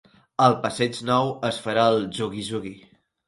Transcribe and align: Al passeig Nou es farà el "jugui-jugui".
Al 0.45 0.55
passeig 0.63 1.01
Nou 1.09 1.29
es 1.51 1.61
farà 1.67 1.85
el 1.97 2.07
"jugui-jugui". 2.21 2.75